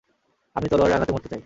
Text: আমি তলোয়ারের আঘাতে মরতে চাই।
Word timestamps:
আমি 0.55 0.67
তলোয়ারের 0.71 0.95
আঘাতে 0.97 1.13
মরতে 1.13 1.27
চাই। 1.27 1.39